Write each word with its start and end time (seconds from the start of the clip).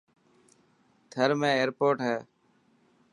ٿر 1.11 1.29
۾ 1.41 1.49
ايرپوٽ 1.57 1.95
هي. 2.07 2.17